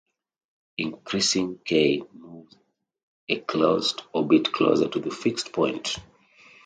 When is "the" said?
4.99-5.11